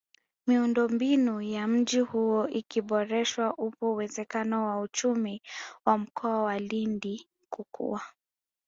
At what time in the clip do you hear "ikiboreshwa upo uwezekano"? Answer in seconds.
2.47-4.65